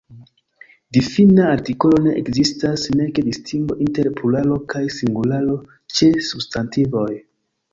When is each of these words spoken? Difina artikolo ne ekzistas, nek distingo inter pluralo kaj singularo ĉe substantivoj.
Difina 0.95 1.43
artikolo 1.57 1.99
ne 2.05 2.13
ekzistas, 2.21 2.87
nek 3.01 3.21
distingo 3.27 3.77
inter 3.87 4.09
pluralo 4.21 4.59
kaj 4.75 4.83
singularo 4.97 5.59
ĉe 5.99 6.11
substantivoj. 6.31 7.09